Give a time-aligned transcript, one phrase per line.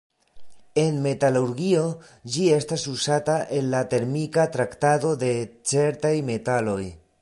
[0.83, 1.83] En metalurgio,
[2.37, 5.33] ĝi estas uzata en la termika traktado de
[5.75, 6.81] certaj metaloj.